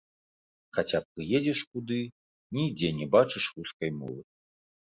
Хаця 0.77 0.99
прыедзеш 1.13 1.59
куды, 1.75 1.99
нідзе 2.61 2.89
не 3.03 3.07
бачыш 3.17 3.43
рускай 3.59 3.97
мовы. 4.01 4.21